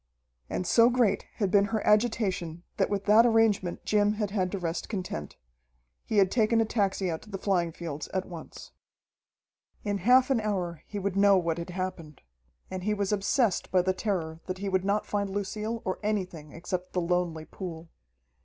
And 0.49 0.65
so 0.65 0.89
great 0.89 1.27
had 1.35 1.51
been 1.51 1.65
her 1.65 1.85
agitation 1.85 2.63
that 2.77 2.89
with 2.89 3.05
that 3.05 3.23
arrangement 3.23 3.85
Jim 3.85 4.13
had 4.13 4.31
had 4.31 4.51
to 4.51 4.57
rest 4.57 4.89
content. 4.89 5.37
He 6.03 6.17
had 6.17 6.31
taken 6.31 6.59
a 6.59 6.65
taxi 6.65 7.11
out 7.11 7.21
to 7.21 7.29
the 7.29 7.37
flying 7.37 7.71
fields 7.71 8.07
at 8.07 8.25
once. 8.25 8.71
In 9.83 9.99
half 9.99 10.31
an 10.31 10.41
hour 10.41 10.81
he 10.87 10.97
would 10.97 11.15
know 11.15 11.37
what 11.37 11.59
had 11.59 11.69
happened. 11.69 12.23
And 12.71 12.81
he 12.83 12.95
was 12.95 13.11
obsessed 13.11 13.69
by 13.69 13.83
the 13.83 13.93
terror 13.93 14.41
that 14.47 14.57
he 14.57 14.69
would 14.69 14.83
not 14.85 15.05
find 15.05 15.29
Lucille 15.29 15.83
or 15.85 15.99
anything 16.01 16.51
except 16.51 16.93
the 16.93 17.01
lonely 17.01 17.45
pool. 17.45 17.91